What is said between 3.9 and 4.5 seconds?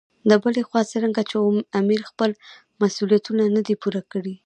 کړي.